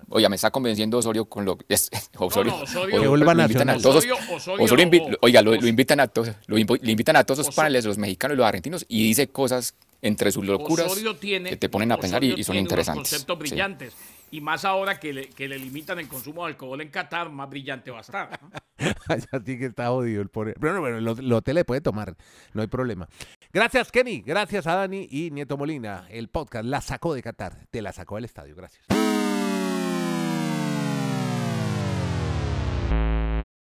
Oiga, 0.10 0.30
me 0.30 0.36
está 0.36 0.52
convenciendo 0.52 0.98
Osorio 0.98 1.26
con 1.26 1.46
lo 1.46 1.58
es- 1.68 1.90
Osorio, 2.18 2.52
no, 2.54 2.64
Osorio- 2.64 3.02
Que 3.02 3.08
vuelva 3.08 3.34
lo 3.34 3.42
invitan 3.44 3.70
a 3.70 3.78
todos. 3.78 3.98
Osorio- 4.06 4.16
Osorio 4.36 4.64
Osorio 4.66 4.86
invi- 4.86 5.10
lo- 5.10 5.18
oiga, 5.22 5.42
lo, 5.42 5.56
lo 5.56 5.68
invitan 5.68 6.00
a 6.00 6.08
todos, 6.08 6.32
lo 6.48 6.56
le 6.58 6.92
invitan 6.92 7.16
a 7.16 7.24
todos 7.24 7.40
los 7.40 7.48
Oso- 7.50 7.56
paneles, 7.56 7.86
los 7.86 7.98
mexicanos 7.98 8.36
y 8.36 8.38
los 8.38 8.46
argentinos, 8.46 8.86
y 8.88 9.04
dice 9.08 9.28
cosas 9.28 9.76
entre 10.02 10.32
sus 10.32 10.46
locuras 10.46 10.86
Osorio 10.88 11.16
tiene, 11.16 11.50
que 11.50 11.58
te 11.58 11.70
ponen 11.70 11.92
a 11.92 11.98
pensar 11.98 12.24
y, 12.24 12.28
Osorio 12.28 12.42
y 12.42 12.44
son 12.44 12.54
tiene 12.54 12.62
unos 12.62 12.72
interesantes. 12.72 13.10
conceptos 13.12 13.36
Sí. 13.38 13.40
brillantes. 13.40 13.94
Y 14.32 14.42
más 14.42 14.66
ahora 14.66 15.00
que 15.00 15.14
le, 15.14 15.30
que 15.30 15.48
le 15.48 15.58
limitan 15.58 15.98
el 16.00 16.08
consumo 16.08 16.44
de 16.46 16.50
alcohol 16.52 16.82
en 16.82 16.90
Qatar, 16.90 17.30
más 17.30 17.50
brillante 17.50 17.90
va 17.92 18.00
a 18.00 18.02
estar. 18.02 18.40
¿no? 18.42 18.50
Ya 19.08 19.40
sí 19.46 19.58
que 19.58 19.66
está 19.68 19.88
jodido 19.88 20.22
el 20.22 20.30
pobre. 20.30 20.54
Pero 20.60 20.82
bueno, 20.82 20.98
el, 20.98 21.08
el 21.20 21.32
hotel 21.34 21.56
le 21.56 21.64
puede 21.64 21.80
tomar, 21.80 22.16
no 22.54 22.62
hay 22.62 22.68
problema. 22.68 23.08
Gracias, 23.54 23.92
Kenny. 23.92 24.22
Gracias 24.22 24.68
a 24.68 24.76
Dani 24.76 25.08
y 25.10 25.32
Nieto 25.32 25.58
Molina. 25.58 26.06
El 26.10 26.28
podcast 26.28 26.66
la 26.66 26.82
sacó 26.82 27.14
de 27.14 27.22
Qatar. 27.24 27.66
Te 27.72 27.82
la 27.82 27.94
sacó 27.94 28.16
del 28.16 28.26
estadio. 28.26 28.56
Gracias. 28.56 28.84